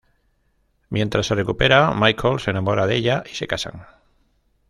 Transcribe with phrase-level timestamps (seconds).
[0.89, 3.85] Mientras se recupera, Michael se enamora de ella y se casan.